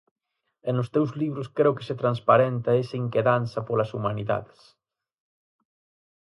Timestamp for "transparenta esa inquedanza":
2.01-3.59